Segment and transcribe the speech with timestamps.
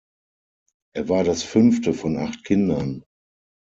[0.95, 3.03] Er war das fünfte von acht Kindern.